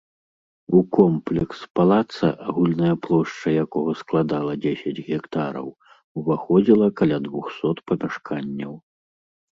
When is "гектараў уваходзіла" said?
5.11-6.87